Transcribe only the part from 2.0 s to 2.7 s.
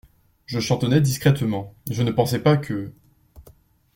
ne pensais pas